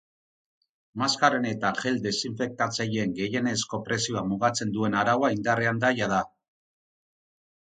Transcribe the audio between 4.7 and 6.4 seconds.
duen araua indarrean da jada.